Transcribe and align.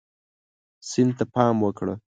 سیند 0.89 1.11
ته 1.17 1.25
پام 1.33 1.55
وکړه. 1.61 1.93